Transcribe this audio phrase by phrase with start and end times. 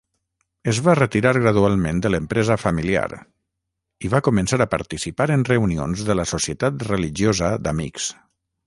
[0.71, 3.03] Es va retirar gradualment de l'empresa familiar
[4.09, 8.13] i va començar a participar en reunions de la Societat Religiosa d'Amics.